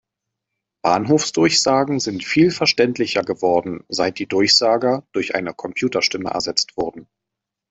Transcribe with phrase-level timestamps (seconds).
[0.83, 7.07] Bahnhofsdurchsagen sind viel verständlicher geworden, seit die Durchsager durch eine Computerstimme ersetzt wurden.